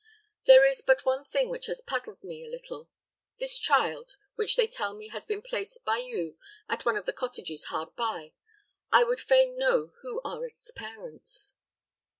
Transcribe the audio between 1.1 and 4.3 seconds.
thing which has puzzled me a little; this child,